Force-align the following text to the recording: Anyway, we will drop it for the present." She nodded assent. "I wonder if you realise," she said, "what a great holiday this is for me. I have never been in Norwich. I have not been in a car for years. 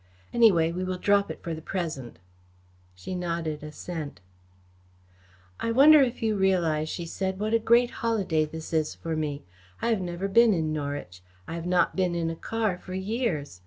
Anyway, 0.33 0.71
we 0.71 0.83
will 0.83 0.97
drop 0.97 1.29
it 1.29 1.43
for 1.43 1.53
the 1.53 1.61
present." 1.61 2.17
She 2.95 3.13
nodded 3.13 3.61
assent. 3.61 4.19
"I 5.59 5.71
wonder 5.71 6.01
if 6.01 6.23
you 6.23 6.35
realise," 6.35 6.89
she 6.89 7.05
said, 7.05 7.37
"what 7.39 7.53
a 7.53 7.59
great 7.59 7.91
holiday 8.01 8.45
this 8.45 8.73
is 8.73 8.95
for 8.95 9.15
me. 9.15 9.43
I 9.79 9.89
have 9.89 10.01
never 10.01 10.27
been 10.27 10.55
in 10.55 10.73
Norwich. 10.73 11.21
I 11.47 11.53
have 11.53 11.67
not 11.67 11.95
been 11.95 12.15
in 12.15 12.31
a 12.31 12.35
car 12.35 12.79
for 12.79 12.95
years. 12.95 13.59